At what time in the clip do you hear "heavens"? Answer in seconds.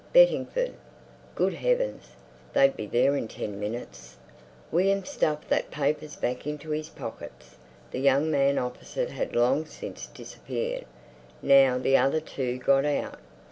1.53-2.13